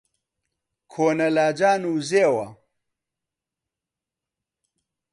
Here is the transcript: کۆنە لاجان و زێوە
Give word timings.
کۆنە 0.91 1.27
لاجان 1.35 1.81
و 1.91 1.93
زێوە 2.09 2.47